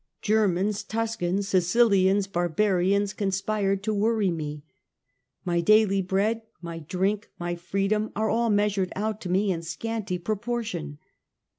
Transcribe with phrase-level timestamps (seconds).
[0.23, 4.63] Germans, Tuscans, Sicilians, barbarians, conspired to worry me.
[5.45, 10.17] My daily bread, my drink, my freedom, are all measured out to me in scanty
[10.17, 10.97] proportion.